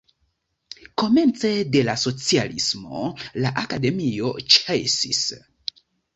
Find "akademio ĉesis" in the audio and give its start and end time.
3.65-5.23